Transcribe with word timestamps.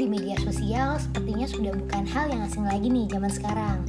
di 0.00 0.08
media 0.08 0.32
sosial 0.40 0.96
sepertinya 0.96 1.44
sudah 1.44 1.76
bukan 1.76 2.08
hal 2.08 2.32
yang 2.32 2.40
asing 2.48 2.64
lagi 2.64 2.88
nih 2.88 3.04
zaman 3.12 3.28
sekarang. 3.28 3.84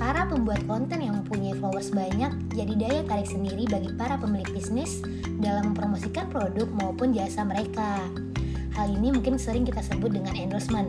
Para 0.00 0.24
pembuat 0.24 0.64
konten 0.64 1.04
yang 1.04 1.20
mempunyai 1.20 1.52
followers 1.60 1.92
banyak 1.92 2.32
jadi 2.56 2.72
daya 2.80 3.00
tarik 3.04 3.28
sendiri 3.28 3.68
bagi 3.68 3.92
para 3.92 4.16
pemilik 4.16 4.48
bisnis 4.48 5.04
dalam 5.44 5.76
mempromosikan 5.76 6.32
produk 6.32 6.64
maupun 6.80 7.12
jasa 7.12 7.44
mereka. 7.44 8.00
Hal 8.72 8.96
ini 8.96 9.12
mungkin 9.12 9.36
sering 9.36 9.68
kita 9.68 9.84
sebut 9.84 10.16
dengan 10.16 10.32
endorsement. 10.32 10.88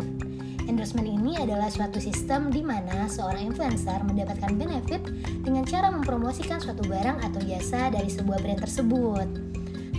Endorsement 0.64 1.12
ini 1.12 1.36
adalah 1.36 1.68
suatu 1.68 2.00
sistem 2.00 2.48
di 2.48 2.64
mana 2.64 3.12
seorang 3.12 3.52
influencer 3.52 4.00
mendapatkan 4.08 4.56
benefit 4.56 5.04
dengan 5.44 5.68
cara 5.68 5.92
mempromosikan 5.92 6.64
suatu 6.64 6.88
barang 6.88 7.20
atau 7.20 7.44
jasa 7.44 7.92
dari 7.92 8.08
sebuah 8.08 8.40
brand 8.40 8.64
tersebut. 8.64 9.28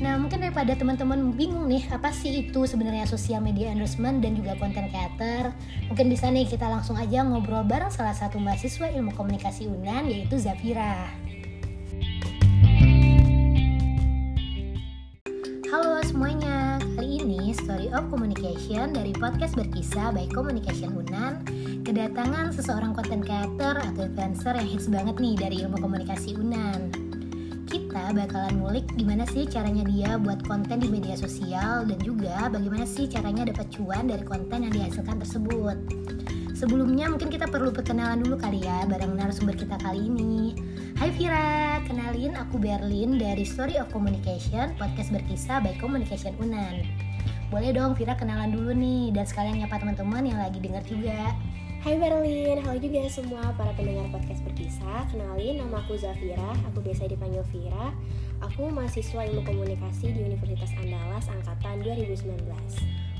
Nah, 0.02 0.18
mungkin 0.18 0.42
daripada 0.42 0.74
teman-teman 0.74 1.30
bingung 1.38 1.70
nih, 1.70 1.87
apa 1.95 2.10
sih 2.10 2.42
itu 2.42 2.66
sebenarnya 2.66 3.06
sosial 3.06 3.38
media 3.38 3.70
endorsement 3.70 4.19
dan 4.19 4.34
juga 4.34 4.59
content 4.59 4.91
creator? 4.91 5.55
Mungkin 5.86 6.10
bisa 6.10 6.27
nih 6.34 6.50
kita 6.50 6.66
langsung 6.66 6.98
aja 6.98 7.23
ngobrol 7.23 7.62
bareng 7.62 7.95
salah 7.95 8.10
satu 8.10 8.42
mahasiswa 8.42 8.91
ilmu 8.91 9.14
komunikasi 9.14 9.70
UNAN 9.70 10.10
yaitu 10.10 10.34
Zafira. 10.34 11.14
Halo 15.70 16.02
semuanya, 16.02 16.83
kali 16.98 17.22
ini 17.22 17.55
Story 17.55 17.86
of 17.95 18.11
Communication 18.11 18.98
dari 18.98 19.14
podcast 19.14 19.55
berkisah 19.55 20.11
by 20.11 20.27
Communication 20.34 20.91
Unan 20.91 21.47
kedatangan 21.86 22.50
seseorang 22.50 22.98
content 22.98 23.22
creator 23.22 23.78
atau 23.78 24.11
influencer 24.11 24.58
yang 24.58 24.69
hits 24.74 24.91
banget 24.91 25.16
nih 25.22 25.34
dari 25.38 25.56
ilmu 25.62 25.78
komunikasi 25.78 26.34
Unan. 26.34 27.03
Kita 27.74 28.14
bakalan 28.14 28.62
ngulik 28.62 28.87
gimana 28.95 29.27
sih 29.27 29.51
caranya 29.51 29.83
dia 29.83 30.14
buat 30.14 30.46
konten 30.46 30.78
di 30.78 30.87
media 30.87 31.19
sosial 31.19 31.83
dan 31.83 31.98
juga 32.06 32.47
bagaimana 32.47 32.86
sih 32.86 33.11
caranya 33.11 33.50
dapat 33.50 33.67
cuan 33.75 34.06
dari 34.06 34.22
konten 34.22 34.62
yang 34.62 34.70
dihasilkan 34.70 35.19
tersebut. 35.19 35.75
Sebelumnya 36.55 37.11
mungkin 37.11 37.34
kita 37.34 37.50
perlu 37.50 37.75
perkenalan 37.75 38.22
dulu 38.22 38.39
kali 38.39 38.62
ya 38.62 38.86
bareng 38.86 39.19
narasumber 39.19 39.58
kita 39.58 39.75
kali 39.83 40.06
ini. 40.06 40.55
Hai 41.02 41.11
Vira, 41.19 41.83
kenalin 41.83 42.39
aku 42.39 42.62
Berlin 42.62 43.19
dari 43.19 43.42
Story 43.42 43.75
of 43.83 43.91
Communication, 43.91 44.78
podcast 44.78 45.11
berkisah 45.11 45.58
by 45.58 45.75
Communication 45.83 46.30
Unan. 46.39 46.78
Boleh 47.50 47.75
dong 47.75 47.98
Vira 47.98 48.14
kenalan 48.14 48.55
dulu 48.55 48.70
nih 48.70 49.11
dan 49.11 49.27
sekalian 49.27 49.67
nyapa 49.67 49.83
teman-teman 49.83 50.22
yang 50.22 50.39
lagi 50.39 50.62
dengar 50.62 50.86
juga. 50.86 51.34
Hai 51.84 52.00
Berlin, 52.00 52.64
halo 52.64 52.80
juga 52.80 53.04
semua 53.12 53.52
para 53.60 53.68
pendengar 53.77 54.08
podcast 54.08 54.40
berkisah. 54.40 55.04
Kenalin, 55.12 55.60
nama 55.60 55.84
aku 55.84 56.00
Zafira, 56.00 56.56
aku 56.64 56.80
biasa 56.80 57.12
dipanggil 57.12 57.44
Vira. 57.52 57.92
Aku 58.40 58.72
mahasiswa 58.72 59.20
ilmu 59.28 59.44
komunikasi 59.44 60.16
di 60.16 60.24
Universitas 60.24 60.72
Andalas 60.80 61.28
Angkatan 61.28 61.84
2019 61.84 62.40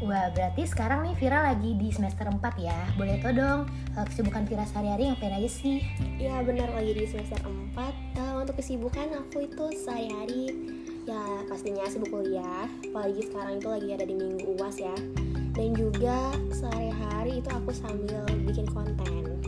Wah, 0.01 0.33
berarti 0.33 0.65
sekarang 0.65 1.05
nih 1.05 1.13
Vira 1.21 1.45
lagi 1.45 1.77
di 1.77 1.93
semester 1.93 2.25
4 2.25 2.41
ya. 2.57 2.73
Boleh 2.97 3.21
tau 3.21 3.37
dong 3.37 3.61
eh, 4.01 4.05
kesibukan 4.09 4.49
Vira 4.49 4.65
sehari-hari 4.65 5.13
ngapain 5.13 5.37
aja 5.45 5.51
sih? 5.53 5.85
Ya 6.17 6.41
benar 6.41 6.73
lagi 6.73 6.97
di 6.97 7.05
semester 7.05 7.45
4 7.45 7.77
uh, 7.77 7.93
eh, 7.93 8.33
Untuk 8.49 8.57
kesibukan 8.57 9.13
aku 9.13 9.45
itu 9.45 9.65
sehari-hari 9.85 10.73
Ya 11.05 11.21
pastinya 11.53 11.85
sibuk 11.85 12.09
kuliah 12.09 12.65
Apalagi 12.81 13.29
sekarang 13.29 13.61
itu 13.61 13.69
lagi 13.69 13.89
ada 13.93 14.09
di 14.09 14.17
minggu 14.17 14.57
uas 14.57 14.81
ya 14.81 14.97
Dan 15.55 15.73
juga 15.79 16.35
sehari-hari 16.51 17.39
itu 17.39 17.49
aku 17.51 17.71
sambil 17.71 18.27
bikin 18.43 18.67
konten 18.75 19.39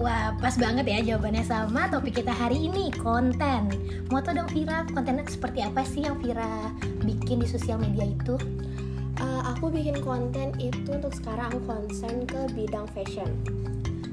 Wah, 0.00 0.32
pas 0.40 0.56
banget 0.56 0.88
ya 0.88 1.14
jawabannya 1.14 1.44
sama 1.44 1.84
topik 1.92 2.24
kita 2.24 2.32
hari 2.32 2.64
ini, 2.64 2.88
konten. 2.96 3.68
Mau 4.08 4.24
tau 4.24 4.32
dong 4.32 4.48
Vira, 4.48 4.88
kontennya 4.88 5.22
seperti 5.28 5.60
apa 5.60 5.84
sih 5.84 6.08
yang 6.08 6.16
Vira 6.16 6.72
bikin 7.04 7.44
di 7.44 7.46
sosial 7.46 7.76
media 7.76 8.08
itu? 8.08 8.40
uh, 9.22 9.42
aku 9.54 9.70
bikin 9.70 9.98
konten 10.02 10.54
itu 10.58 10.88
untuk 10.90 11.14
sekarang 11.14 11.54
konsen 11.64 12.26
ke 12.26 12.40
bidang 12.56 12.88
fashion 12.92 13.28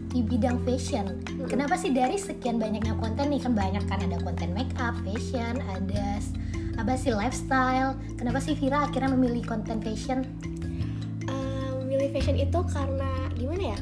di 0.10 0.26
bidang 0.26 0.58
fashion. 0.66 1.22
Hmm. 1.22 1.46
Kenapa 1.46 1.78
sih 1.78 1.94
dari 1.94 2.18
sekian 2.18 2.58
banyaknya 2.58 2.98
konten 2.98 3.30
nih 3.30 3.46
kan 3.46 3.54
banyak 3.54 3.86
kan 3.86 4.02
ada 4.02 4.18
konten 4.26 4.50
make 4.58 4.74
up, 4.82 4.98
fashion, 5.06 5.62
ada 5.70 6.18
apa 6.82 6.98
sih 6.98 7.14
lifestyle. 7.14 7.94
Kenapa 8.18 8.42
sih 8.42 8.58
Vira 8.58 8.90
akhirnya 8.90 9.14
memilih 9.14 9.46
konten 9.46 9.78
fashion? 9.86 10.26
Fashion 12.10 12.38
itu 12.38 12.60
karena 12.70 13.12
gimana 13.38 13.74
ya? 13.74 13.80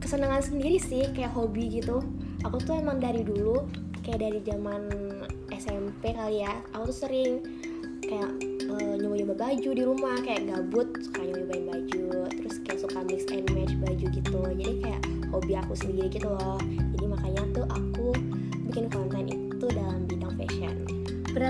Kesenangan 0.00 0.40
sendiri 0.44 0.80
sih 0.80 1.08
kayak 1.12 1.32
hobi 1.32 1.80
gitu. 1.80 2.00
Aku 2.44 2.56
tuh 2.60 2.80
emang 2.80 3.00
dari 3.00 3.20
dulu 3.24 3.68
kayak 4.00 4.24
dari 4.24 4.38
zaman 4.44 4.88
SMP 5.52 6.16
kali 6.16 6.44
ya. 6.44 6.60
Aku 6.72 6.88
tuh 6.88 6.98
sering 7.08 7.44
kayak 8.00 8.30
uh, 8.70 8.94
nyoba-nyoba 8.96 9.34
baju 9.36 9.70
di 9.70 9.82
rumah 9.82 10.16
kayak 10.22 10.48
gabut 10.48 10.88
suka 10.98 11.20
nyobain 11.26 11.64
baju 11.68 12.26
terus 12.32 12.56
kayak 12.66 12.78
suka 12.82 12.98
mix 13.06 13.22
and 13.30 13.46
match 13.54 13.74
baju 13.78 14.06
gitu 14.10 14.40
jadi 14.56 14.72
kayak 14.82 15.02
hobi 15.30 15.52
aku 15.54 15.72
sendiri 15.76 16.08
gitu 16.10 16.26
loh 16.30 16.58
jadi 16.96 17.06
makanya 17.06 17.42
tuh 17.54 17.66
aku 17.70 18.08
bikin 18.70 18.86
konten 18.90 19.09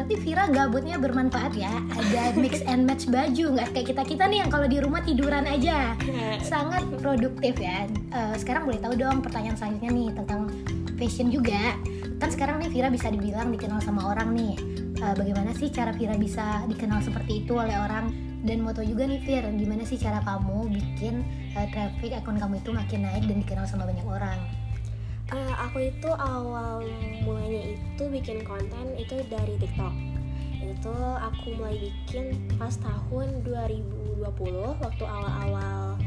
Berarti 0.00 0.16
Vira 0.24 0.48
gabutnya 0.48 0.96
bermanfaat 0.96 1.52
ya. 1.52 1.68
Ada 1.92 2.32
mix 2.40 2.64
and 2.64 2.88
match 2.88 3.04
baju. 3.04 3.52
Nggak 3.52 3.68
kayak 3.76 3.86
kita-kita 3.92 4.32
nih 4.32 4.40
yang 4.40 4.48
kalau 4.48 4.64
di 4.64 4.80
rumah 4.80 5.04
tiduran 5.04 5.44
aja. 5.44 5.92
Sangat 6.40 6.88
produktif 7.04 7.60
ya. 7.60 7.84
Uh, 8.08 8.32
Sekarang 8.40 8.64
boleh 8.64 8.80
tahu 8.80 8.96
dong 8.96 9.20
pertanyaan 9.20 9.60
selanjutnya 9.60 9.92
nih 9.92 10.08
Tentang 10.16 10.48
fashion 10.96 11.28
juga. 11.28 11.76
Kan 12.16 12.32
sekarang 12.32 12.64
nih 12.64 12.72
Vira 12.72 12.88
bisa 12.88 13.12
dibilang 13.12 13.52
dikenal 13.52 13.84
sama 13.84 14.08
orang 14.08 14.32
nih. 14.32 14.56
Uh, 15.04 15.12
bagaimana 15.12 15.52
sih 15.52 15.68
cara 15.68 15.92
Vira 15.92 16.16
bisa 16.16 16.64
dikenal 16.64 17.04
seperti 17.04 17.44
itu 17.44 17.52
oleh 17.60 17.76
orang? 17.76 18.08
Dan 18.40 18.64
tau 18.72 18.80
juga 18.80 19.04
nih 19.04 19.20
Vir 19.20 19.44
gimana 19.52 19.84
sih 19.84 20.00
cara 20.00 20.24
kamu 20.24 20.72
bikin 20.72 21.28
uh, 21.60 21.68
traffic 21.76 22.16
akun 22.16 22.40
kamu 22.40 22.56
itu 22.56 22.72
makin 22.72 23.04
naik 23.04 23.28
dan 23.28 23.36
dikenal 23.44 23.68
sama 23.68 23.84
banyak 23.84 24.08
orang 24.08 24.40
uh, 25.32 25.54
aku 25.66 25.90
itu 25.90 26.10
awal 26.10 26.84
mulainya 27.22 27.78
itu 27.78 28.04
bikin 28.10 28.42
konten 28.42 28.94
itu 28.98 29.22
dari 29.30 29.54
TikTok. 29.58 29.94
Itu 30.60 30.94
aku 31.18 31.56
mulai 31.58 31.78
bikin 31.78 32.36
pas 32.60 32.76
tahun 32.78 33.42
2020 33.42 34.22
waktu 34.78 35.04
awal-awal 35.04 35.98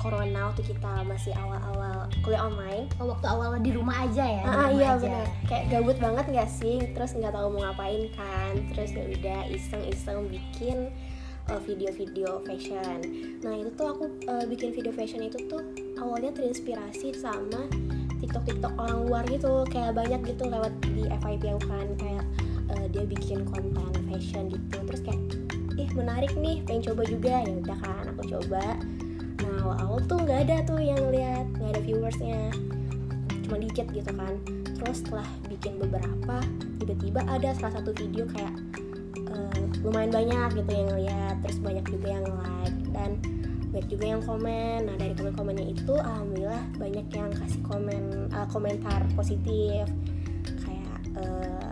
corona 0.00 0.48
waktu 0.48 0.64
kita 0.64 1.04
masih 1.04 1.36
awal-awal 1.36 2.08
kuliah 2.24 2.48
online. 2.48 2.88
Oh, 2.96 3.12
waktu 3.12 3.26
awal 3.28 3.60
di 3.60 3.76
rumah 3.76 4.08
aja 4.08 4.24
ya 4.24 4.42
ah 4.48 4.68
iya 4.72 4.96
aja. 4.96 5.04
benar 5.04 5.26
kayak 5.44 5.64
gabut 5.68 5.96
banget 6.00 6.24
gak 6.32 6.50
sih? 6.50 6.78
Terus 6.96 7.12
nggak 7.12 7.36
tahu 7.36 7.46
mau 7.52 7.68
ngapain 7.68 8.08
kan? 8.16 8.54
Terus 8.72 8.96
ya 8.96 9.04
udah 9.04 9.40
iseng-iseng 9.52 10.18
bikin 10.32 10.88
uh, 11.52 11.60
video-video 11.60 12.40
fashion. 12.48 12.98
Nah 13.44 13.52
itu 13.60 13.70
tuh 13.76 13.86
aku 13.92 14.04
uh, 14.24 14.44
bikin 14.48 14.72
video 14.72 14.92
fashion 14.96 15.20
itu 15.20 15.36
tuh 15.44 15.60
awalnya 16.00 16.32
terinspirasi 16.32 17.12
sama 17.20 17.68
tiktok 18.30 18.46
tiktok 18.46 18.74
orang 18.78 18.98
luar 19.10 19.22
gitu 19.26 19.66
kayak 19.74 19.90
banyak 19.90 20.22
gitu 20.22 20.46
lewat 20.46 20.70
di 20.86 21.02
FYP 21.10 21.50
aku 21.50 21.66
kan 21.66 21.88
kayak 21.98 22.24
uh, 22.70 22.86
dia 22.94 23.02
bikin 23.02 23.42
konten 23.42 23.90
fashion 24.06 24.46
gitu. 24.54 24.78
Terus 24.86 25.02
kayak 25.02 25.22
ih 25.74 25.90
menarik 25.98 26.30
nih 26.38 26.62
pengen 26.62 26.94
coba 26.94 27.02
juga. 27.10 27.42
Ya 27.42 27.58
udah 27.58 27.78
kan 27.82 28.04
aku 28.14 28.22
coba. 28.38 28.78
Nah 29.42 29.54
awal-awal 29.66 29.98
tuh 30.06 30.22
nggak 30.22 30.38
ada 30.46 30.56
tuh 30.62 30.78
yang 30.78 31.02
lihat 31.10 31.50
nggak 31.58 31.74
ada 31.74 31.82
viewersnya. 31.82 32.54
Cuma 33.50 33.56
dikit 33.58 33.90
gitu 33.90 34.10
kan. 34.14 34.38
Terus 34.78 35.02
setelah 35.02 35.26
bikin 35.50 35.82
beberapa 35.82 36.38
tiba-tiba 36.78 37.26
ada 37.26 37.50
salah 37.58 37.82
satu 37.82 37.90
video 37.98 38.30
kayak 38.30 38.54
uh, 39.26 39.58
lumayan 39.82 40.14
banyak 40.14 40.62
gitu 40.62 40.70
yang 40.70 40.90
lihat. 41.02 41.34
Terus 41.42 41.58
banyak 41.58 41.82
juga 41.90 42.08
yang 42.14 42.26
like. 42.30 42.78
Dan 42.94 43.10
banyak 43.70 43.88
juga 43.88 44.04
yang 44.06 44.22
komen. 44.26 44.78
Nah 44.90 44.94
dari 44.98 45.14
komen-komennya 45.14 45.66
itu 45.70 45.94
alhamdulillah 45.94 46.62
banyak 46.76 47.06
yang 47.14 47.30
kasih 47.34 47.62
komen 47.66 48.28
uh, 48.34 48.46
komentar 48.50 49.00
positif. 49.14 49.86
Kayak 50.66 50.98
uh, 51.18 51.70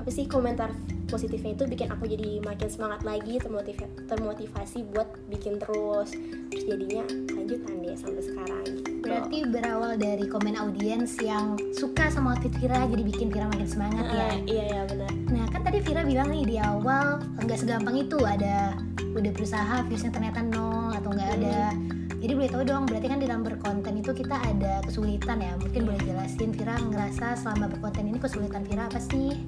apa 0.00 0.08
sih 0.08 0.24
komentar 0.24 0.72
positifnya 1.10 1.58
itu 1.58 1.64
bikin 1.66 1.90
aku 1.90 2.06
jadi 2.06 2.40
makin 2.40 2.68
semangat 2.70 3.02
lagi 3.02 3.36
termotivasi, 3.42 4.08
termotivasi 4.08 4.78
buat 4.96 5.08
bikin 5.28 5.60
terus. 5.60 6.16
Terus 6.50 6.64
jadinya 6.64 7.04
lanjutan 7.36 7.74
deh 7.84 7.96
sampai 7.96 8.22
sekarang. 8.24 8.64
Gitu. 8.64 8.90
berarti 9.10 9.38
berawal 9.48 9.92
dari 9.98 10.22
komen 10.30 10.54
audiens 10.54 11.18
yang 11.18 11.58
suka 11.74 12.12
sama 12.14 12.38
outfit 12.38 12.52
Vira 12.62 12.86
jadi 12.86 13.02
bikin 13.02 13.32
Vira 13.32 13.50
makin 13.50 13.66
semangat 13.66 14.06
uh, 14.06 14.14
ya 14.14 14.28
iya 14.46 14.64
ya 14.70 14.80
benar. 14.86 15.10
Nah 15.34 15.44
kan 15.50 15.66
tadi 15.66 15.82
Vira 15.82 16.06
bilang 16.06 16.30
nih 16.30 16.46
di 16.46 16.56
awal 16.62 17.18
nggak 17.42 17.58
segampang 17.58 18.06
itu 18.06 18.22
ada 18.22 18.78
udah 19.10 19.32
berusaha 19.34 19.76
viewsnya 19.90 20.14
ternyata 20.14 20.38
nol 20.46 20.79
atau 20.94 21.10
nggak 21.14 21.30
ada. 21.42 21.74
Jadi 22.20 22.32
boleh 22.36 22.50
tahu 22.52 22.62
dong, 22.68 22.84
berarti 22.84 23.08
kan 23.08 23.18
di 23.22 23.26
dalam 23.26 23.40
berkonten 23.40 23.96
itu 23.96 24.12
kita 24.12 24.36
ada 24.36 24.84
kesulitan 24.84 25.40
ya. 25.40 25.56
Mungkin 25.56 25.88
boleh 25.88 26.02
jelasin 26.04 26.52
Vira 26.52 26.76
ngerasa 26.76 27.40
selama 27.40 27.72
berkonten 27.72 28.12
ini 28.12 28.20
kesulitan 28.20 28.68
Vira 28.68 28.92
apa 28.92 29.00
sih? 29.00 29.40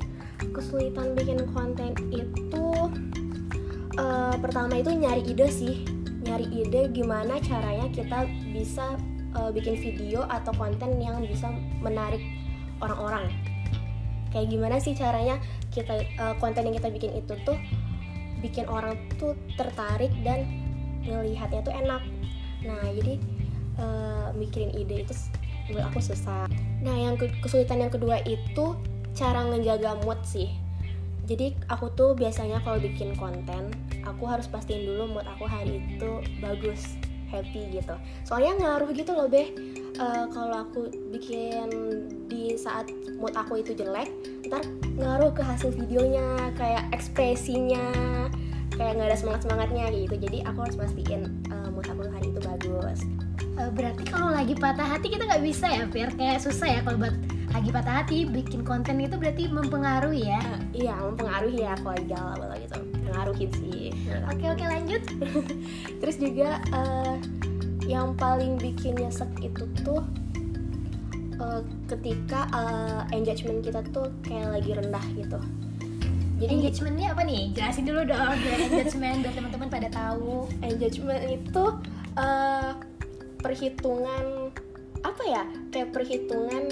kesulitan 0.50 1.14
bikin 1.14 1.38
konten 1.54 1.94
itu 2.10 2.66
uh, 4.02 4.34
pertama 4.42 4.82
itu 4.82 4.90
nyari 4.90 5.22
ide 5.22 5.46
sih 5.46 5.86
nyari 6.26 6.50
ide 6.50 6.90
gimana 6.90 7.38
caranya 7.38 7.86
kita 7.94 8.26
bisa 8.50 8.98
uh, 9.38 9.54
bikin 9.54 9.78
video 9.78 10.26
atau 10.26 10.50
konten 10.58 10.98
yang 10.98 11.22
bisa 11.22 11.46
menarik 11.78 12.22
orang-orang 12.82 13.30
kayak 14.34 14.50
gimana 14.50 14.82
sih 14.82 14.98
caranya 14.98 15.38
kita 15.70 16.02
uh, 16.18 16.34
konten 16.42 16.66
yang 16.66 16.74
kita 16.82 16.90
bikin 16.90 17.12
itu 17.14 17.34
tuh 17.46 17.58
bikin 18.42 18.66
orang 18.66 18.98
tuh 19.22 19.38
tertarik 19.54 20.10
dan 20.26 20.42
ngelihatnya 21.04 21.60
tuh 21.62 21.74
enak. 21.74 22.02
Nah 22.62 22.82
jadi 22.94 23.14
uh, 23.78 24.28
mikirin 24.34 24.72
ide 24.74 25.06
itu 25.06 25.14
menurut 25.70 25.90
aku 25.92 26.00
susah. 26.02 26.46
Nah 26.82 26.96
yang 26.96 27.14
kesulitan 27.18 27.82
yang 27.82 27.92
kedua 27.92 28.22
itu 28.26 28.76
cara 29.12 29.46
ngejaga 29.46 30.02
mood 30.02 30.18
sih. 30.24 30.50
Jadi 31.26 31.54
aku 31.70 31.92
tuh 31.94 32.18
biasanya 32.18 32.58
kalau 32.66 32.82
bikin 32.82 33.14
konten 33.14 33.70
aku 34.02 34.26
harus 34.26 34.50
pastiin 34.50 34.82
dulu 34.82 35.18
mood 35.18 35.26
aku 35.26 35.46
hari 35.46 35.78
itu 35.78 36.18
bagus 36.42 36.98
happy 37.30 37.72
gitu. 37.72 37.94
Soalnya 38.26 38.58
ngaruh 38.58 38.90
gitu 38.92 39.14
loh 39.14 39.30
beh. 39.30 39.48
Uh, 39.92 40.24
kalau 40.32 40.64
aku 40.64 40.88
bikin 41.12 41.68
di 42.26 42.56
saat 42.56 42.88
mood 43.20 43.36
aku 43.36 43.60
itu 43.60 43.76
jelek 43.76 44.08
ntar 44.48 44.64
ngaruh 44.96 45.32
ke 45.36 45.44
hasil 45.44 45.68
videonya 45.68 46.52
kayak 46.56 46.88
ekspresinya 46.96 47.92
kayak 48.76 48.92
nggak 48.98 49.08
ada 49.12 49.18
semangat 49.18 49.40
semangatnya 49.44 49.84
gitu. 49.92 50.14
Jadi 50.16 50.38
aku 50.44 50.58
harus 50.64 50.76
pastiin 50.76 51.22
uh, 51.52 51.68
mood 51.72 51.86
aku 51.86 52.02
hari 52.08 52.28
itu 52.32 52.40
bagus. 52.40 52.98
Uh, 53.60 53.70
berarti 53.72 54.02
kalau 54.08 54.32
lagi 54.32 54.54
patah 54.56 54.86
hati 54.86 55.12
kita 55.12 55.28
nggak 55.28 55.44
bisa 55.44 55.66
ya 55.68 55.84
biar 55.84 56.10
kayak 56.16 56.40
susah 56.40 56.68
ya 56.68 56.80
kalau 56.80 56.96
buat 57.00 57.14
lagi 57.52 57.68
patah 57.68 57.94
hati 58.00 58.24
bikin 58.24 58.64
konten 58.64 58.96
itu 58.96 59.16
berarti 59.20 59.48
mempengaruhi 59.52 60.32
ya? 60.32 60.40
Uh, 60.40 60.60
iya 60.72 60.94
mempengaruhi 60.96 61.58
ya 61.60 61.72
kalau 61.80 61.94
lagi 61.96 62.06
galau 62.08 62.52
gitu. 62.56 62.76
Pengaruhin 63.12 63.50
sih. 63.60 63.82
Oke 64.32 64.44
oke 64.48 64.64
lanjut. 64.64 65.02
Terus 66.00 66.16
juga 66.16 66.60
uh, 66.72 67.16
yang 67.84 68.14
paling 68.16 68.56
bikin 68.56 68.96
nyesek 68.96 69.28
itu 69.42 69.68
tuh 69.82 70.00
uh, 71.42 71.60
ketika 71.90 72.46
uh, 72.54 73.02
engagement 73.10 73.60
kita 73.60 73.82
tuh 73.90 74.08
kayak 74.22 74.58
lagi 74.58 74.70
rendah 74.78 75.06
gitu 75.18 75.38
jadi 76.42 76.58
engagementnya 76.58 77.14
apa 77.14 77.22
nih? 77.22 77.54
Jelasin 77.54 77.86
dulu 77.86 78.02
dong 78.02 78.34
biar 78.42 78.60
engagement 78.66 79.18
biar 79.22 79.34
teman-teman 79.38 79.68
pada 79.70 79.88
tahu. 79.94 80.50
Engagement 80.58 81.22
itu 81.30 81.64
uh, 82.18 82.74
perhitungan 83.38 84.50
apa 85.06 85.22
ya? 85.22 85.42
Kayak 85.70 85.94
perhitungan 85.94 86.64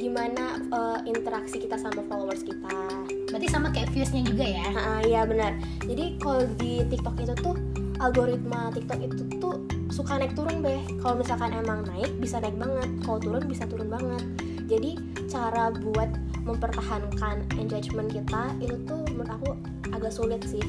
gimana 0.00 0.64
uh, 0.72 0.98
interaksi 1.04 1.60
kita 1.60 1.76
sama 1.76 2.00
followers 2.08 2.40
kita. 2.40 3.04
Berarti 3.28 3.46
sama 3.52 3.68
kayak 3.68 3.92
viewsnya 3.92 4.24
juga 4.24 4.48
ya? 4.48 4.64
Uh, 4.80 5.00
iya 5.04 5.28
benar. 5.28 5.52
Jadi 5.84 6.16
kalau 6.16 6.48
di 6.56 6.88
TikTok 6.88 7.20
itu 7.20 7.36
tuh 7.36 7.56
algoritma 8.00 8.72
TikTok 8.72 9.12
itu 9.12 9.28
tuh 9.44 9.60
suka 9.92 10.16
naik 10.16 10.32
turun 10.32 10.64
deh. 10.64 10.80
Kalau 11.04 11.20
misalkan 11.20 11.52
emang 11.52 11.84
naik 11.84 12.08
bisa 12.16 12.40
naik 12.40 12.56
banget. 12.56 12.88
Kalau 13.04 13.20
turun 13.20 13.44
bisa 13.44 13.68
turun 13.68 13.92
banget. 13.92 14.24
Jadi 14.72 14.96
cara 15.28 15.68
buat 15.68 16.31
mempertahankan 16.42 17.46
engagement 17.58 18.10
kita 18.10 18.52
itu 18.58 18.74
tuh 18.86 19.02
menurut 19.14 19.30
aku 19.30 19.48
agak 19.94 20.12
sulit 20.12 20.42
sih 20.46 20.62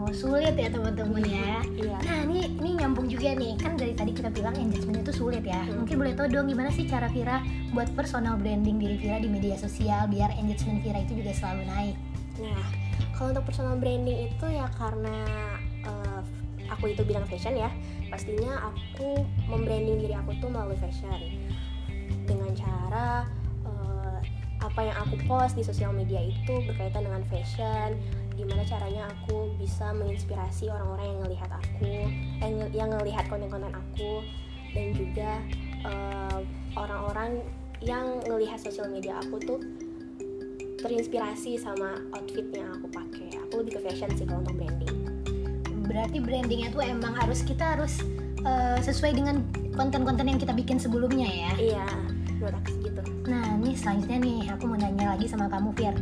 Oh 0.00 0.08
sulit 0.16 0.56
ya 0.56 0.72
teman-teman 0.72 1.20
ya. 1.28 1.60
Iya. 1.76 1.98
Nah 2.00 2.18
ini 2.24 2.48
ini 2.56 2.80
nyambung 2.80 3.04
juga 3.04 3.36
nih 3.36 3.52
kan 3.60 3.76
dari 3.76 3.92
tadi 3.92 4.16
kita 4.16 4.32
bilang 4.32 4.56
engagement 4.56 5.04
itu 5.04 5.12
sulit 5.12 5.44
ya. 5.44 5.60
Hmm. 5.60 5.84
Mungkin 5.84 6.00
boleh 6.00 6.16
tahu 6.16 6.32
dong 6.32 6.48
gimana 6.48 6.72
sih 6.72 6.88
cara 6.88 7.04
Vira 7.12 7.44
buat 7.76 7.92
personal 7.92 8.40
branding 8.40 8.80
diri 8.80 8.96
Vira 8.96 9.20
di 9.20 9.28
media 9.28 9.60
sosial 9.60 10.08
biar 10.08 10.32
engagement 10.40 10.80
Vira 10.80 11.04
itu 11.04 11.20
juga 11.20 11.36
selalu 11.36 11.68
naik. 11.68 11.96
Nah 12.40 12.64
kalau 13.12 13.36
untuk 13.36 13.44
personal 13.52 13.76
branding 13.76 14.32
itu 14.32 14.46
ya 14.48 14.72
karena 14.80 15.16
uh, 15.84 16.24
aku 16.72 16.96
itu 16.96 17.04
bidang 17.04 17.28
fashion 17.28 17.60
ya, 17.60 17.68
pastinya 18.08 18.72
aku 18.72 19.20
membranding 19.52 20.00
diri 20.00 20.16
aku 20.16 20.32
tuh 20.40 20.48
melalui 20.48 20.80
fashion 20.80 21.44
dengan 22.24 22.56
cara 22.56 23.28
apa 24.70 24.86
yang 24.86 24.96
aku 25.02 25.18
post 25.26 25.58
di 25.58 25.66
sosial 25.66 25.90
media 25.90 26.22
itu 26.22 26.62
berkaitan 26.62 27.02
dengan 27.02 27.22
fashion 27.26 27.98
gimana 28.38 28.62
caranya 28.64 29.10
aku 29.10 29.50
bisa 29.58 29.90
menginspirasi 29.92 30.70
orang-orang 30.70 31.06
yang 31.10 31.20
ngelihat 31.26 31.50
aku 31.50 31.92
yang, 32.40 32.54
yang 32.70 32.88
ngelihat 32.94 33.24
konten-konten 33.26 33.74
aku 33.74 34.22
dan 34.70 34.86
juga 34.94 35.30
eh, 35.84 36.38
orang-orang 36.78 37.42
yang 37.82 38.22
ngelihat 38.30 38.62
sosial 38.62 38.86
media 38.88 39.18
aku 39.18 39.42
tuh 39.42 39.60
terinspirasi 40.80 41.60
sama 41.60 42.00
outfit 42.16 42.48
yang 42.56 42.72
aku 42.72 42.88
pakai. 42.88 43.36
Aku 43.44 43.60
lebih 43.60 43.76
ke 43.76 43.80
fashion 43.84 44.08
sih 44.16 44.24
kalau 44.24 44.40
untuk 44.40 44.56
branding. 44.56 44.96
Berarti 45.84 46.24
brandingnya 46.24 46.72
tuh 46.72 46.80
emang 46.80 47.12
harus 47.20 47.44
kita 47.44 47.76
harus 47.76 48.00
uh, 48.48 48.80
sesuai 48.80 49.12
dengan 49.12 49.44
konten-konten 49.76 50.24
yang 50.24 50.40
kita 50.40 50.56
bikin 50.56 50.80
sebelumnya 50.80 51.28
ya? 51.28 51.52
Iya 51.60 51.86
menurut 52.40 52.56
aku 52.64 52.79
nah 53.30 53.46
nih 53.62 53.78
selanjutnya 53.78 54.18
nih 54.18 54.40
aku 54.50 54.66
mau 54.66 54.78
nanya 54.78 55.14
lagi 55.14 55.30
sama 55.30 55.46
kamu 55.46 55.70
Fir. 55.78 55.94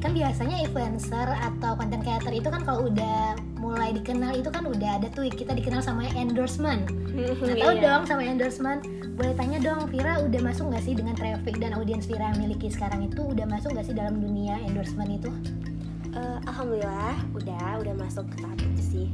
Kan 0.00 0.16
biasanya 0.16 0.64
influencer 0.64 1.28
atau 1.28 1.76
content 1.76 2.00
creator 2.00 2.32
itu 2.32 2.48
kan 2.48 2.64
kalau 2.64 2.88
udah 2.88 3.36
mulai 3.60 3.92
dikenal 3.92 4.32
itu 4.32 4.48
kan 4.48 4.64
udah 4.64 4.96
ada 4.96 5.12
tuh 5.12 5.28
kita 5.28 5.52
dikenal 5.52 5.84
sama 5.84 6.08
endorsement. 6.16 6.88
Nggak 7.12 7.60
tahu 7.60 7.72
iya. 7.76 7.84
dong 7.84 8.02
sama 8.08 8.24
endorsement. 8.24 8.80
Boleh 9.12 9.36
tanya 9.36 9.60
dong 9.60 9.92
Vira 9.92 10.24
udah 10.24 10.40
masuk 10.40 10.72
nggak 10.72 10.84
sih 10.88 10.96
dengan 10.96 11.12
traffic 11.20 11.60
dan 11.60 11.76
audiens 11.76 12.08
Vira 12.08 12.32
yang 12.32 12.48
miliki 12.48 12.72
sekarang 12.72 13.12
itu? 13.12 13.20
Udah 13.20 13.44
masuk 13.44 13.76
nggak 13.76 13.92
sih 13.92 13.96
dalam 13.96 14.24
dunia 14.24 14.56
endorsement 14.64 15.20
itu? 15.20 15.28
Uh, 16.16 16.40
alhamdulillah 16.48 17.20
udah 17.36 17.84
udah 17.84 17.94
masuk 18.00 18.24
ke 18.32 18.40
tahap 18.40 18.58
itu 18.72 18.82
sih 18.82 19.06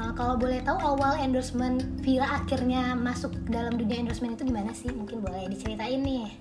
Uh, 0.00 0.16
kalau 0.16 0.32
boleh 0.40 0.64
tahu 0.64 0.80
awal 0.80 1.12
endorsement 1.20 1.84
Vira 2.00 2.24
akhirnya 2.24 2.96
masuk 2.96 3.36
dalam 3.52 3.76
dunia 3.76 4.00
endorsement 4.00 4.40
itu 4.40 4.48
gimana 4.48 4.72
sih? 4.72 4.88
Mungkin 4.88 5.20
boleh 5.20 5.52
diceritain 5.52 6.00
nih 6.00 6.32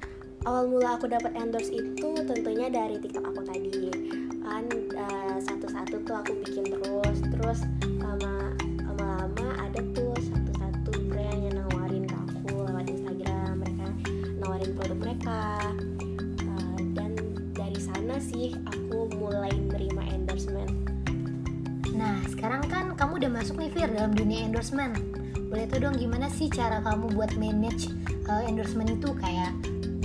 awal 0.47 0.71
mula 0.71 0.95
aku 0.95 1.11
dapat 1.11 1.35
endorse 1.35 1.71
itu 1.73 2.09
tentunya 2.23 2.71
dari 2.71 2.95
TikTok 3.01 3.25
aku 3.27 3.41
tadi 3.43 3.91
kan 4.39 4.63
uh, 4.95 5.37
satu-satu 5.43 5.95
tuh 6.07 6.15
aku 6.15 6.31
bikin 6.43 6.63
terus 6.79 7.19
terus 7.27 7.59
dalam 23.99 24.15
dunia 24.15 24.47
endorsement. 24.47 24.95
Boleh 25.51 25.67
tuh 25.67 25.83
dong 25.83 25.99
gimana 25.99 26.31
sih 26.31 26.47
cara 26.47 26.79
kamu 26.79 27.19
buat 27.19 27.35
manage 27.35 27.91
uh, 28.31 28.47
endorsement 28.47 28.87
itu? 28.87 29.11
Kayak 29.19 29.51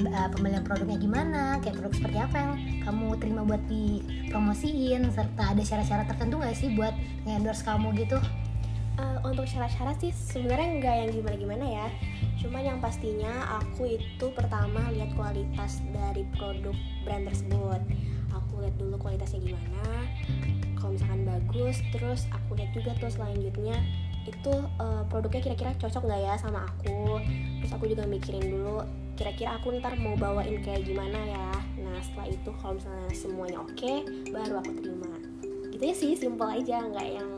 uh, 0.02 0.28
pembelian 0.34 0.66
produknya 0.66 0.98
gimana? 0.98 1.62
Kayak 1.62 1.78
produk 1.78 1.94
seperti 1.94 2.18
apa 2.18 2.36
yang 2.42 2.52
kamu 2.82 3.06
terima 3.22 3.46
buat 3.46 3.62
dipromosiin? 3.70 5.14
Serta 5.14 5.54
ada 5.54 5.62
syarat-syarat 5.62 6.10
tertentu 6.10 6.42
nggak 6.42 6.58
sih 6.58 6.74
buat 6.74 6.90
nge-endorse 7.22 7.62
kamu 7.62 7.94
gitu? 8.02 8.18
Uh, 8.98 9.18
untuk 9.22 9.46
syarat-syarat 9.46 9.94
sih 10.02 10.10
sebenarnya 10.10 10.68
nggak 10.82 10.94
yang 10.98 11.10
gimana-gimana 11.14 11.64
ya. 11.70 11.86
Cuman 12.42 12.62
yang 12.66 12.78
pastinya 12.82 13.62
aku 13.62 13.94
itu 13.94 14.26
pertama 14.34 14.90
lihat 14.90 15.14
kualitas 15.14 15.78
dari 15.94 16.26
produk 16.34 16.74
brand 17.06 17.30
tersebut. 17.30 17.78
Aku 18.34 18.58
lihat 18.58 18.74
dulu 18.74 18.98
kualitasnya 18.98 19.38
gimana 19.38 20.10
kalau 20.84 21.00
misalkan 21.00 21.24
bagus 21.24 21.80
terus 21.96 22.28
aku 22.28 22.60
lihat 22.60 22.76
juga 22.76 22.92
tuh 23.00 23.08
selanjutnya 23.08 23.80
itu 24.28 24.52
uh, 24.76 25.00
produknya 25.08 25.40
kira-kira 25.40 25.72
cocok 25.80 26.04
nggak 26.04 26.20
ya 26.20 26.34
sama 26.36 26.68
aku? 26.68 27.24
Terus 27.64 27.72
aku 27.72 27.88
juga 27.88 28.04
mikirin 28.04 28.52
dulu 28.52 28.84
kira-kira 29.16 29.56
aku 29.56 29.72
ntar 29.80 29.96
mau 29.96 30.12
bawain 30.12 30.60
kayak 30.60 30.84
gimana 30.84 31.16
ya? 31.24 31.48
Nah 31.80 31.96
setelah 32.04 32.28
itu 32.28 32.50
kalau 32.60 32.76
misalnya 32.76 33.08
semuanya 33.16 33.58
oke 33.64 33.72
okay, 33.72 34.04
baru 34.28 34.60
aku 34.60 34.70
terima. 34.76 35.12
Gitu 35.72 35.82
ya 35.88 35.94
sih 35.96 36.12
simple 36.20 36.52
aja 36.52 36.84
nggak 36.84 37.08
yang 37.16 37.28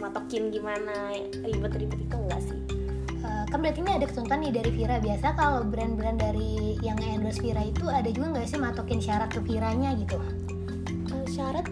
matokin 0.00 0.48
gimana 0.48 1.12
ribet-ribet 1.44 2.00
itu 2.00 2.16
enggak 2.16 2.40
sih. 2.40 2.56
Uh, 3.20 3.44
kan 3.48 3.60
berarti 3.60 3.84
ini 3.84 3.92
ada 4.00 4.06
ketentuan 4.08 4.40
nih 4.48 4.52
dari 4.52 4.70
Vira. 4.72 4.96
Biasa 4.96 5.26
kalau 5.36 5.60
brand-brand 5.68 6.20
dari 6.20 6.80
yang 6.80 6.96
endorse 7.04 7.40
Vira 7.40 7.60
itu 7.68 7.84
ada 7.84 8.08
juga 8.08 8.32
nggak 8.32 8.48
sih 8.48 8.60
matokin 8.60 9.00
syarat 9.00 9.28
ke 9.28 9.44
Viranya 9.44 9.92
gitu? 9.96 10.16
Uh, 11.12 11.24
syarat 11.28 11.68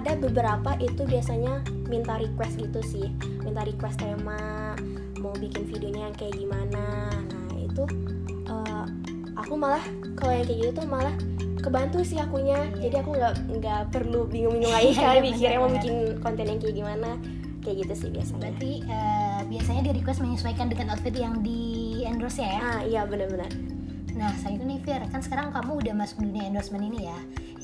ada 0.00 0.16
beberapa 0.16 0.72
itu 0.80 1.04
biasanya 1.04 1.60
minta 1.88 2.16
request 2.16 2.56
gitu 2.56 2.80
sih. 2.80 3.06
Minta 3.44 3.66
request 3.68 4.00
tema 4.00 4.72
mau 5.20 5.34
bikin 5.36 5.68
videonya 5.68 6.08
yang 6.08 6.16
kayak 6.16 6.34
gimana. 6.40 7.12
Nah 7.12 7.58
itu 7.60 7.84
uh, 8.48 8.84
aku 9.36 9.54
malah 9.54 9.84
kalau 10.16 10.32
yang 10.32 10.46
kayak 10.48 10.58
gitu 10.64 10.72
tuh 10.80 10.86
malah 10.88 11.14
kebantu 11.60 12.00
sih 12.02 12.16
akunya. 12.16 12.72
Jadi 12.80 12.96
aku 13.04 13.10
nggak 13.12 13.34
nggak 13.60 13.82
perlu 13.92 14.24
bingung-bingung 14.26 14.72
lagi 14.72 14.92
kan 14.96 15.20
mikirnya 15.26 15.58
mau 15.60 15.70
bikin 15.70 16.18
konten 16.24 16.44
yang 16.48 16.58
kayak 16.58 16.76
gimana. 16.80 17.10
Kayak 17.62 17.76
gitu 17.86 17.94
sih 17.94 18.08
biasanya. 18.10 18.40
Berarti 18.40 18.72
uh, 18.88 19.40
biasanya 19.46 19.82
di 19.86 19.90
request 20.00 20.18
menyesuaikan 20.24 20.66
dengan 20.72 20.96
outfit 20.96 21.14
yang 21.14 21.44
di 21.44 22.02
endorse 22.02 22.42
ya? 22.42 22.58
Ah 22.58 22.80
iya 22.82 23.04
benar-benar. 23.04 23.52
Nah 24.16 24.32
saya 24.40 24.56
itu 24.56 24.64
nih 24.64 24.80
Fir 24.82 25.02
kan 25.08 25.20
sekarang 25.24 25.54
kamu 25.54 25.84
udah 25.84 25.94
masuk 25.96 26.20
dunia 26.24 26.50
endorsement 26.50 26.84
ini 26.84 27.08
ya 27.08 27.18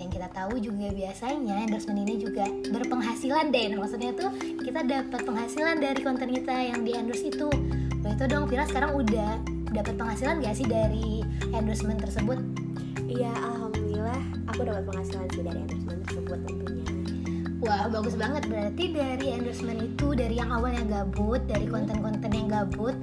yang 0.09 0.25
kita 0.25 0.29
tahu 0.33 0.57
juga 0.57 0.89
biasanya 0.89 1.69
endorsement 1.69 2.01
ini 2.09 2.17
juga 2.17 2.49
berpenghasilan 2.73 3.53
deh 3.53 3.77
nah, 3.77 3.85
maksudnya 3.85 4.17
tuh 4.17 4.33
kita 4.65 4.81
dapat 4.89 5.21
penghasilan 5.21 5.77
dari 5.85 6.01
konten 6.01 6.33
kita 6.33 6.57
yang 6.57 6.81
di 6.81 6.97
endorse 6.97 7.29
itu 7.29 7.53
Nah 8.03 8.15
itu 8.15 8.25
dong 8.25 8.47
Vira 8.47 8.65
sekarang 8.65 8.95
udah 8.95 9.37
dapat 9.75 9.95
penghasilan 10.01 10.41
gak 10.41 10.57
sih 10.57 10.65
dari 10.65 11.21
endorsement 11.53 12.01
tersebut? 12.01 12.39
Iya, 13.05 13.33
alhamdulillah 13.37 14.21
aku 14.49 14.65
dapat 14.65 14.83
penghasilan 14.89 15.27
sih 15.35 15.43
dari 15.45 15.61
endorsement 15.61 16.01
tersebut 16.09 16.39
tentunya. 16.47 16.87
Wah 17.59 17.85
bagus 17.91 18.15
banget 18.15 18.47
berarti 18.47 18.85
dari 18.95 19.27
endorsement 19.35 19.81
itu 19.83 20.15
dari 20.15 20.39
yang 20.39 20.49
awalnya 20.55 20.89
gabut 20.89 21.43
dari 21.51 21.67
konten-konten 21.67 22.31
yang 22.31 22.49
gabut 22.49 22.95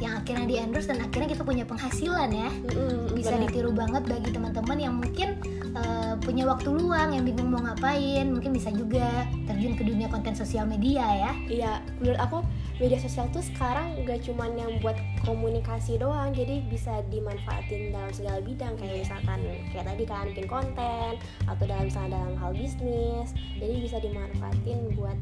yang 0.00 0.20
akhirnya 0.20 0.46
di 0.48 0.56
endorse 0.60 0.88
dan 0.92 1.00
akhirnya 1.04 1.28
kita 1.32 1.42
punya 1.44 1.64
penghasilan 1.64 2.28
ya 2.28 2.52
Mm-mm, 2.52 3.16
bisa 3.16 3.32
bener. 3.32 3.48
ditiru 3.48 3.72
banget 3.72 4.04
bagi 4.04 4.28
teman-teman 4.28 4.76
yang 4.76 4.94
mungkin 5.00 5.40
uh, 5.76 6.16
punya 6.24 6.48
waktu 6.48 6.72
luang 6.72 7.12
yang 7.12 7.24
bingung 7.28 7.52
mau 7.52 7.60
ngapain 7.60 8.32
mungkin 8.32 8.56
bisa 8.56 8.72
juga 8.72 9.28
terjun 9.44 9.76
ke 9.76 9.84
dunia 9.84 10.08
konten 10.08 10.32
sosial 10.32 10.64
media 10.64 11.04
ya 11.04 11.32
Iya, 11.46 11.72
menurut 12.02 12.20
aku 12.20 12.38
media 12.82 12.98
sosial 13.00 13.30
tuh 13.32 13.40
sekarang 13.40 14.02
gak 14.04 14.24
cuman 14.26 14.56
yang 14.58 14.72
buat 14.82 14.96
komunikasi 15.24 15.96
doang, 15.96 16.34
jadi 16.36 16.60
bisa 16.68 17.00
dimanfaatin 17.08 17.94
dalam 17.94 18.12
segala 18.12 18.42
bidang 18.42 18.74
kayak 18.76 19.06
misalkan 19.06 19.38
kayak 19.72 19.86
tadi 19.88 20.04
kan 20.04 20.26
bikin 20.34 20.48
konten 20.50 21.12
atau 21.48 21.64
dalam 21.64 21.88
misalnya 21.88 22.20
dalam 22.20 22.34
hal 22.36 22.52
bisnis, 22.52 23.32
jadi 23.56 23.74
bisa 23.80 23.96
dimanfaatin 24.02 24.78
buat 24.98 25.18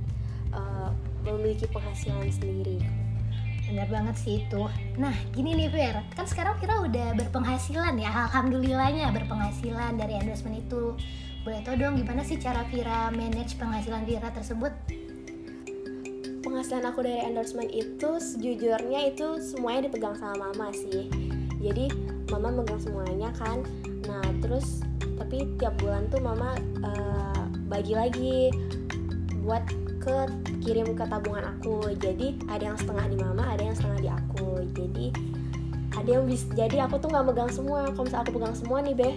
uh, 0.56 0.90
memiliki 1.22 1.68
penghasilan 1.70 2.30
sendiri. 2.32 3.03
Benar 3.68 3.88
banget 3.88 4.16
sih 4.20 4.34
itu. 4.44 4.68
Nah 5.00 5.14
gini 5.32 5.56
nih 5.56 5.68
Fir 5.72 5.96
kan 6.14 6.26
sekarang 6.28 6.54
Vira 6.60 6.84
udah 6.84 7.16
berpenghasilan 7.16 7.96
ya. 7.96 8.10
Alhamdulillahnya 8.28 9.10
berpenghasilan 9.12 9.96
dari 9.96 10.20
endorsement 10.20 10.60
itu. 10.60 10.94
Boleh 11.44 11.60
tau 11.60 11.76
dong 11.76 12.00
gimana 12.00 12.24
sih 12.24 12.40
cara 12.40 12.64
Vira 12.68 13.12
manage 13.12 13.56
penghasilan 13.60 14.04
Vira 14.08 14.28
tersebut? 14.32 14.72
Penghasilan 16.44 16.84
aku 16.88 17.04
dari 17.04 17.20
endorsement 17.24 17.68
itu 17.72 18.20
sejujurnya 18.20 19.12
itu 19.12 19.40
semuanya 19.40 19.88
dipegang 19.88 20.16
sama 20.16 20.48
mama 20.52 20.72
sih. 20.72 21.08
Jadi 21.60 21.88
mama 22.28 22.52
megang 22.52 22.80
semuanya 22.80 23.32
kan. 23.36 23.64
Nah 24.04 24.24
terus 24.44 24.84
tapi 25.16 25.56
tiap 25.56 25.76
bulan 25.80 26.08
tuh 26.12 26.20
mama 26.20 26.56
eh, 26.84 27.42
bagi 27.68 27.94
lagi 27.96 28.36
buat 29.44 29.83
ke 30.04 30.16
kirim 30.60 30.92
ke 30.92 31.04
tabungan 31.04 31.48
aku. 31.48 31.88
Jadi 31.96 32.36
ada 32.46 32.60
yang 32.62 32.76
setengah 32.76 33.06
di 33.08 33.16
mama, 33.16 33.42
ada 33.48 33.62
yang 33.62 33.72
setengah 33.72 33.98
di 33.98 34.10
aku. 34.12 34.48
Jadi 34.76 35.06
ada 35.94 36.10
yang 36.10 36.24
bisa. 36.28 36.44
Jadi 36.52 36.76
aku 36.78 37.00
tuh 37.00 37.08
nggak 37.08 37.24
megang 37.24 37.48
semua. 37.48 37.88
Kalau 37.88 38.04
misalnya 38.04 38.22
aku 38.22 38.32
pegang 38.36 38.54
semua 38.54 38.78
nih 38.80 38.94
beh, 38.94 39.14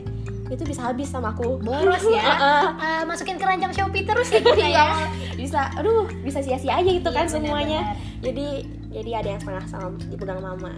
itu 0.48 0.64
bisa 0.64 0.82
habis 0.82 1.12
sama 1.12 1.36
aku. 1.36 1.60
boros 1.60 2.06
ya 2.08 2.24
Heeh. 2.32 2.64
Uh, 2.80 3.04
masukin 3.04 3.36
keranjang 3.36 3.76
Shopee 3.76 4.08
terus 4.08 4.32
ya 4.32 4.40
kita 4.40 4.64
ya 4.66 4.88
bisa 5.36 5.70
aduh 5.76 6.08
bisa 6.24 6.40
sia-sia 6.40 6.80
aja 6.80 6.88
gitu 6.88 7.06
Iya, 7.06 7.14
kan 7.14 7.26
semuanya 7.28 7.80
benar-benar. 7.94 8.24
jadi 8.24 8.48
jadi 8.90 9.12
ada 9.14 9.28
yang 9.30 9.42
setengah 9.44 9.66
sama 9.68 9.88
dipegang 10.08 10.40
mama 10.42 10.72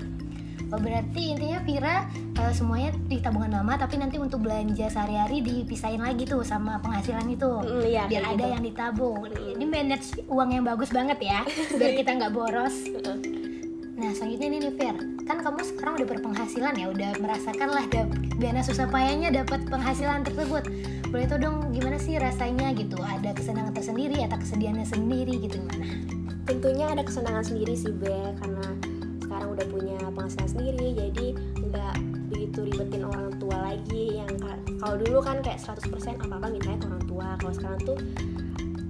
berarti 0.78 1.34
intinya 1.34 1.60
Vira 1.66 1.96
uh, 2.38 2.54
semuanya 2.54 2.94
di 3.10 3.18
tabungan 3.18 3.58
mama 3.58 3.74
tapi 3.80 3.98
nanti 3.98 4.22
untuk 4.22 4.46
belanja 4.46 4.86
sehari-hari 4.86 5.42
dipisahin 5.42 6.06
lagi 6.06 6.30
tuh 6.30 6.46
sama 6.46 6.78
penghasilan 6.86 7.26
itu. 7.26 7.50
Mm, 7.50 7.84
iya, 7.90 8.04
biar 8.06 8.24
ada 8.30 8.38
gitu. 8.38 8.54
yang 8.54 8.64
ditabung. 8.64 9.20
Ini 9.34 9.66
manage 9.66 10.08
uang 10.30 10.50
yang 10.54 10.64
bagus 10.68 10.94
banget 10.94 11.18
ya 11.18 11.42
biar 11.74 11.92
kita 11.98 12.12
nggak 12.22 12.34
boros. 12.36 12.76
Nah 14.00 14.16
selanjutnya 14.16 14.48
nih 14.54 14.60
nih 14.70 14.74
Fir. 14.78 14.96
Kan 15.26 15.38
kamu 15.42 15.60
sekarang 15.66 15.94
udah 16.00 16.08
berpenghasilan 16.08 16.74
ya 16.78 16.88
udah 16.94 17.12
merasakan 17.18 17.70
lah 17.74 17.86
dana 18.40 18.62
susah 18.64 18.88
payahnya 18.88 19.34
dapat 19.34 19.68
penghasilan 19.68 20.24
tersebut. 20.24 20.64
Boleh 21.10 21.26
tau 21.26 21.42
dong 21.42 21.74
gimana 21.74 21.98
sih 21.98 22.16
rasanya 22.16 22.72
gitu? 22.78 22.96
Ada 23.02 23.34
kesenangan 23.34 23.74
tersendiri 23.74 24.22
atau 24.24 24.38
kesedihannya 24.38 24.86
sendiri 24.86 25.42
gitu 25.42 25.60
gimana? 25.60 25.86
Tentunya 26.48 26.86
ada 26.90 27.04
kesenangan 27.04 27.44
sendiri 27.44 27.74
sih 27.76 27.92
be 27.92 28.14
karena 28.40 28.79
begitu 32.60 32.76
ribetin 32.76 33.04
orang 33.04 33.32
tua 33.38 33.58
lagi 33.64 34.04
yang 34.16 34.32
ka- 34.36 34.62
kalau 34.78 34.96
dulu 34.98 35.20
kan 35.20 35.38
kayak 35.40 35.60
100% 35.60 35.88
apa 36.20 36.36
apa 36.36 36.48
mintanya 36.48 36.78
ke 36.78 36.88
orang 36.88 37.06
tua. 37.06 37.28
Kalau 37.38 37.54
sekarang 37.54 37.80
tuh 37.84 37.98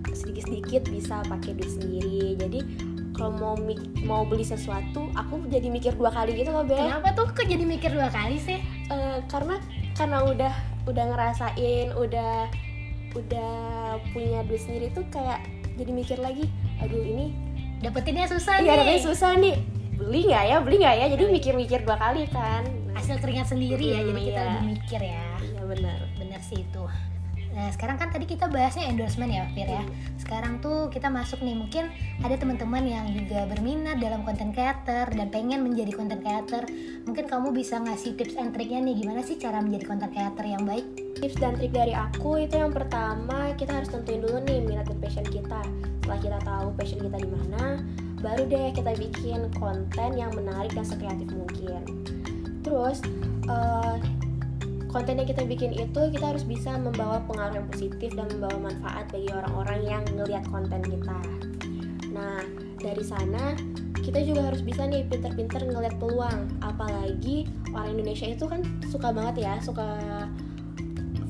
sedikit-sedikit 0.10 0.84
bisa 0.90 1.22
pakai 1.26 1.54
duit 1.54 1.72
sendiri. 1.72 2.36
Jadi 2.36 2.60
kalau 3.14 3.36
mau 3.36 3.56
mau 4.00 4.22
beli 4.24 4.44
sesuatu 4.44 5.12
aku 5.12 5.44
jadi 5.48 5.68
mikir 5.68 5.94
dua 5.94 6.10
kali 6.10 6.34
gitu 6.36 6.50
loh 6.50 6.64
be. 6.64 6.76
Kenapa 6.76 7.14
tuh 7.14 7.28
kok 7.30 7.46
jadi 7.46 7.64
mikir 7.64 7.92
dua 7.92 8.08
kali 8.10 8.40
sih? 8.40 8.60
Eh, 8.90 9.18
karena 9.28 9.60
karena 9.94 10.24
udah 10.24 10.54
udah 10.88 11.06
ngerasain 11.06 11.92
udah 11.94 12.48
udah 13.14 13.52
punya 14.14 14.46
duit 14.46 14.62
sendiri 14.62 14.88
tuh 14.90 15.04
kayak 15.10 15.42
jadi 15.76 15.92
mikir 15.92 16.18
lagi 16.18 16.46
aduh 16.78 17.02
ini 17.02 17.34
dapetinnya 17.82 18.30
susah 18.30 18.62
iya 18.62 18.80
nih. 18.80 19.02
susah 19.02 19.34
nih 19.38 19.56
beli 20.00 20.32
nggak 20.32 20.44
ya? 20.48 20.58
Beli 20.64 20.76
nggak 20.80 20.96
ya? 20.96 21.06
Jadi 21.12 21.24
mikir-mikir 21.28 21.80
dua 21.84 21.98
kali 22.00 22.24
kan. 22.32 22.64
Nah, 22.64 22.96
hasil 22.96 23.20
keringat 23.20 23.52
sendiri 23.52 23.86
ya 23.92 24.00
jadi 24.08 24.22
kita 24.24 24.42
iya. 24.42 24.48
lebih 24.48 24.64
mikir 24.80 25.02
ya. 25.04 25.28
Iya 25.44 25.64
benar. 25.68 26.00
Bener 26.16 26.40
sih 26.40 26.64
itu. 26.64 26.84
Nah 27.50 27.68
sekarang 27.74 27.98
kan 27.98 28.14
tadi 28.14 28.30
kita 28.30 28.46
bahasnya 28.48 28.88
endorsement 28.88 29.34
ya 29.34 29.44
Fir 29.52 29.68
ya. 29.68 29.84
Sekarang 30.22 30.62
tuh 30.62 30.88
kita 30.94 31.10
masuk 31.10 31.42
nih 31.42 31.58
mungkin 31.58 31.90
ada 32.22 32.38
teman-teman 32.38 32.86
yang 32.86 33.10
juga 33.10 33.50
berminat 33.50 33.98
dalam 33.98 34.22
konten 34.22 34.54
creator 34.54 35.10
dan 35.10 35.28
pengen 35.34 35.66
menjadi 35.66 35.92
konten 35.92 36.22
creator. 36.22 36.64
Mungkin 37.04 37.26
kamu 37.26 37.52
bisa 37.52 37.82
ngasih 37.82 38.16
tips 38.16 38.38
and 38.38 38.54
triknya 38.54 38.80
nih 38.86 39.02
gimana 39.02 39.26
sih 39.26 39.36
cara 39.36 39.60
menjadi 39.60 39.86
konten 39.90 40.10
creator 40.14 40.46
yang 40.46 40.64
baik? 40.64 40.86
Tips 41.20 41.36
dan 41.42 41.58
trik 41.58 41.74
dari 41.74 41.92
aku 41.92 42.40
itu 42.40 42.56
yang 42.56 42.72
pertama 42.72 43.52
kita 43.58 43.82
harus 43.82 43.90
tentuin 43.90 44.22
dulu 44.24 44.40
nih 44.46 44.64
minat 44.64 44.86
dan 44.86 44.98
passion 45.02 45.26
kita. 45.26 45.60
Setelah 46.00 46.20
kita 46.22 46.40
tahu 46.46 46.68
passion 46.78 47.00
kita 47.02 47.18
di 47.18 47.30
mana 47.30 47.82
baru 48.20 48.44
deh 48.46 48.72
kita 48.72 48.92
bikin 48.96 49.48
konten 49.56 50.10
yang 50.14 50.32
menarik 50.34 50.72
dan 50.72 50.84
sekreatif 50.84 51.30
mungkin. 51.30 51.82
Terus 52.62 53.00
eh, 53.48 53.96
konten 54.88 55.16
yang 55.16 55.28
kita 55.28 55.44
bikin 55.44 55.72
itu 55.72 56.02
kita 56.10 56.26
harus 56.34 56.44
bisa 56.44 56.76
membawa 56.76 57.22
pengaruh 57.26 57.62
yang 57.62 57.68
positif 57.70 58.12
dan 58.14 58.28
membawa 58.30 58.72
manfaat 58.72 59.06
bagi 59.10 59.30
orang-orang 59.30 59.80
yang 59.84 60.04
ngelihat 60.14 60.44
konten 60.48 60.82
kita. 60.82 61.20
Nah 62.10 62.42
dari 62.78 63.04
sana 63.04 63.54
kita 64.00 64.24
juga 64.24 64.50
harus 64.50 64.64
bisa 64.64 64.84
nih 64.84 65.06
pinter-pinter 65.06 65.62
ngelihat 65.62 65.96
peluang. 65.98 66.50
Apalagi 66.60 67.46
orang 67.72 67.94
Indonesia 67.94 68.28
itu 68.28 68.46
kan 68.46 68.66
suka 68.90 69.14
banget 69.14 69.46
ya 69.46 69.54
suka 69.62 69.86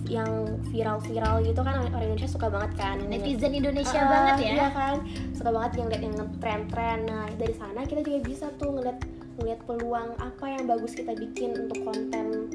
yang 0.09 0.57
viral-viral 0.73 1.45
gitu 1.45 1.61
kan 1.61 1.85
orang 1.85 2.01
Indonesia 2.01 2.25
suka 2.25 2.49
banget 2.49 2.71
kan 2.81 2.97
netizen 3.05 3.53
Indonesia 3.53 4.01
Ah, 4.01 4.09
banget 4.09 4.35
ya. 4.41 4.51
iya 4.57 4.67
kan 4.73 4.95
suka 5.39 5.55
banget 5.55 5.71
yang 5.79 5.87
lihat 5.87 6.03
yang 6.03 6.15
tren-tren 6.43 6.99
nah 7.07 7.31
dari 7.39 7.55
sana 7.55 7.87
kita 7.87 8.03
juga 8.03 8.19
bisa 8.27 8.45
tuh 8.59 8.75
ngeliat 8.75 8.99
ngeliat 9.39 9.59
peluang 9.63 10.11
apa 10.19 10.45
yang 10.51 10.67
bagus 10.67 10.91
kita 10.91 11.15
bikin 11.15 11.55
untuk 11.55 11.79
konten 11.87 12.51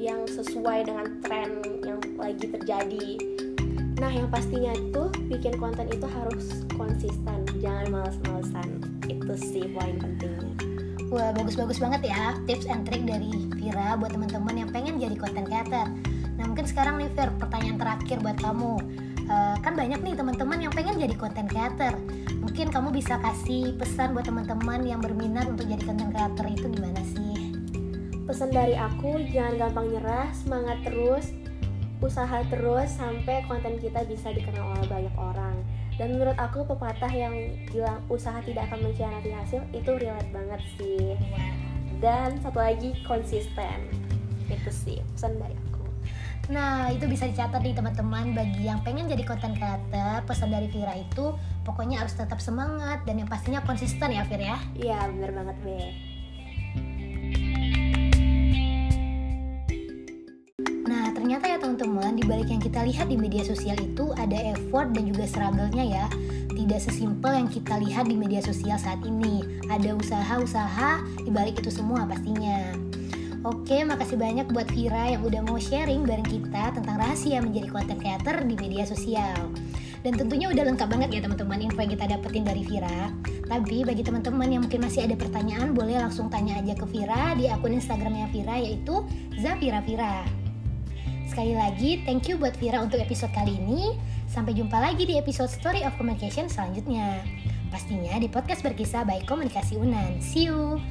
yang 0.00 0.24
sesuai 0.24 0.88
dengan 0.88 1.20
tren 1.24 1.60
yang 1.84 2.00
lagi 2.20 2.48
terjadi. 2.48 3.20
Nah 3.96 4.12
yang 4.12 4.28
pastinya 4.28 4.76
tuh 4.92 5.08
bikin 5.28 5.56
konten 5.56 5.88
itu 5.88 6.04
harus 6.04 6.64
konsisten. 6.76 7.48
Jangan 7.60 7.88
males-malesan. 7.88 8.68
Itu 9.08 9.34
sih 9.40 9.64
poin 9.72 9.96
pentingnya. 9.96 10.52
Wah 11.08 11.32
bagus-bagus 11.32 11.80
banget 11.80 12.12
ya 12.12 12.36
tips 12.44 12.68
and 12.68 12.84
trick 12.84 13.04
dari 13.08 13.48
Vira 13.56 13.96
buat 13.96 14.12
teman-teman 14.12 14.56
yang 14.56 14.70
pengen 14.72 15.00
jadi 15.00 15.16
content 15.16 15.48
creator. 15.48 15.88
Nah 16.36 16.44
mungkin 16.44 16.68
sekarang 16.68 17.00
nih 17.00 17.08
Vir 17.16 17.28
pertanyaan 17.40 17.76
terakhir 17.80 18.20
buat 18.20 18.36
kamu. 18.40 18.74
Kan 19.76 19.92
banyak 19.92 20.08
nih 20.08 20.16
teman-teman 20.16 20.58
yang 20.64 20.72
pengen 20.72 20.96
jadi 20.96 21.14
content 21.20 21.52
creator. 21.52 21.92
Mungkin 22.40 22.72
kamu 22.72 22.96
bisa 22.96 23.20
kasih 23.20 23.76
pesan 23.76 24.16
buat 24.16 24.24
teman-teman 24.24 24.88
yang 24.88 25.04
berminat 25.04 25.44
untuk 25.52 25.68
jadi 25.68 25.84
content 25.84 26.16
creator 26.16 26.48
itu 26.48 26.64
gimana 26.72 26.96
sih? 27.04 27.52
pesan 28.24 28.56
dari 28.56 28.72
aku 28.72 29.20
jangan 29.28 29.60
gampang 29.60 29.92
nyerah 29.92 30.32
semangat 30.32 30.80
terus 30.80 31.28
usaha 32.00 32.40
terus 32.48 32.88
sampai 32.88 33.44
konten 33.44 33.76
kita 33.76 34.00
bisa 34.08 34.32
dikenal 34.32 34.80
oleh 34.80 34.88
banyak 34.88 35.12
orang. 35.20 35.60
Dan 36.00 36.16
menurut 36.16 36.40
aku 36.40 36.64
pepatah 36.64 37.12
yang 37.12 37.36
bilang 37.68 38.00
usaha 38.08 38.40
tidak 38.48 38.72
akan 38.72 38.80
mengkhianati 38.80 39.28
hasil 39.28 39.60
itu 39.76 39.92
relate 39.92 40.32
banget 40.32 40.60
sih. 40.80 41.20
Dan 42.00 42.40
satu 42.40 42.64
lagi 42.64 42.96
konsisten. 43.04 43.92
Itu 44.48 44.72
sih 44.72 45.04
pesan 45.12 45.36
dari 45.36 45.52
aku 45.52 45.65
Nah 46.46 46.94
itu 46.94 47.10
bisa 47.10 47.26
dicatat 47.26 47.58
nih 47.58 47.74
teman-teman 47.74 48.30
bagi 48.30 48.70
yang 48.70 48.78
pengen 48.86 49.10
jadi 49.10 49.26
content 49.26 49.58
creator 49.58 50.22
pesan 50.22 50.54
dari 50.54 50.70
Vira 50.70 50.94
itu 50.94 51.34
pokoknya 51.66 52.06
harus 52.06 52.14
tetap 52.14 52.38
semangat 52.38 53.02
dan 53.02 53.18
yang 53.18 53.26
pastinya 53.26 53.58
konsisten 53.66 54.14
ya 54.14 54.22
Vir 54.22 54.42
ya. 54.42 54.58
iya 54.78 54.98
bener 55.10 55.34
banget 55.34 55.56
be 55.66 55.78
Nah, 60.86 61.10
ternyata 61.10 61.50
ya 61.50 61.58
teman-teman, 61.58 62.14
di 62.14 62.22
balik 62.22 62.46
yang 62.46 62.62
kita 62.62 62.86
lihat 62.86 63.10
di 63.10 63.18
media 63.18 63.42
sosial 63.42 63.74
itu 63.82 64.14
ada 64.14 64.38
effort 64.54 64.94
dan 64.94 65.10
juga 65.10 65.26
struggle-nya 65.26 65.82
ya. 65.82 66.06
Tidak 66.54 66.78
sesimpel 66.78 67.42
yang 67.42 67.50
kita 67.50 67.74
lihat 67.82 68.06
di 68.06 68.14
media 68.14 68.38
sosial 68.38 68.78
saat 68.78 69.02
ini. 69.02 69.42
Ada 69.66 69.98
usaha-usaha 69.98 71.02
di 71.26 71.30
balik 71.34 71.58
itu 71.58 71.74
semua 71.74 72.06
pastinya. 72.06 72.85
Oke, 73.46 73.86
makasih 73.86 74.18
banyak 74.18 74.50
buat 74.50 74.66
Vira 74.74 75.14
yang 75.14 75.22
udah 75.22 75.38
mau 75.46 75.54
sharing 75.54 76.02
bareng 76.02 76.26
kita 76.26 76.74
tentang 76.74 76.98
rahasia 76.98 77.38
menjadi 77.38 77.70
content 77.70 78.02
creator 78.02 78.42
di 78.42 78.58
media 78.58 78.82
sosial. 78.82 79.38
Dan 80.02 80.18
tentunya 80.18 80.50
udah 80.50 80.66
lengkap 80.66 80.90
banget 80.90 81.14
ya 81.14 81.20
teman-teman 81.22 81.62
info 81.62 81.78
yang 81.78 81.94
kita 81.94 82.10
dapetin 82.10 82.42
dari 82.42 82.66
Vira. 82.66 83.14
Tapi 83.46 83.86
bagi 83.86 84.02
teman-teman 84.02 84.50
yang 84.50 84.66
mungkin 84.66 84.82
masih 84.82 85.06
ada 85.06 85.14
pertanyaan, 85.14 85.78
boleh 85.78 85.94
langsung 85.94 86.26
tanya 86.26 86.58
aja 86.58 86.74
ke 86.74 86.90
Vira 86.90 87.38
di 87.38 87.46
akun 87.46 87.78
Instagramnya 87.78 88.26
Vira 88.34 88.58
yaitu 88.58 89.06
Zafira 89.38 89.78
Vira. 89.78 90.26
Sekali 91.30 91.54
lagi, 91.54 92.02
thank 92.02 92.26
you 92.26 92.34
buat 92.42 92.58
Vira 92.58 92.82
untuk 92.82 92.98
episode 92.98 93.30
kali 93.30 93.62
ini. 93.62 93.94
Sampai 94.26 94.58
jumpa 94.58 94.74
lagi 94.74 95.06
di 95.06 95.22
episode 95.22 95.54
Story 95.54 95.86
of 95.86 95.94
Communication 95.94 96.50
selanjutnya. 96.50 97.22
Pastinya 97.70 98.18
di 98.18 98.26
podcast 98.26 98.66
berkisah 98.66 99.06
baik 99.06 99.22
komunikasi 99.30 99.78
Unan. 99.78 100.18
See 100.18 100.50
you! 100.50 100.82